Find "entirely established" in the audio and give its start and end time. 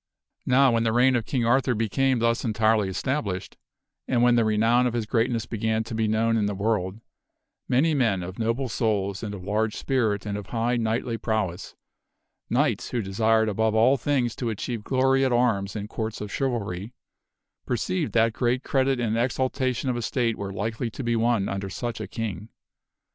2.43-3.55